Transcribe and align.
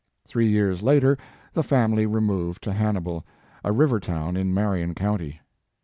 Three 0.27 0.47
years 0.49 0.81
later 0.81 1.15
the 1.53 1.61
family 1.61 2.07
removed 2.07 2.63
to 2.63 2.73
Hannibal, 2.73 3.23
a 3.63 3.71
river 3.71 3.99
town 3.99 4.35
in 4.35 4.51
Marion 4.51 4.95
county. 4.95 5.39